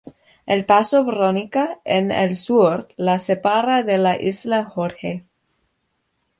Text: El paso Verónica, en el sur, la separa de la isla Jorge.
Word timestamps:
El 0.47 0.65
paso 0.65 1.05
Verónica, 1.05 1.77
en 1.85 2.09
el 2.09 2.35
sur, 2.35 2.87
la 2.95 3.19
separa 3.19 3.83
de 3.83 3.99
la 3.99 4.19
isla 4.19 4.63
Jorge. 4.65 5.27